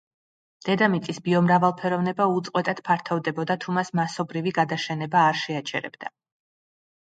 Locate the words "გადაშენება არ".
4.57-5.39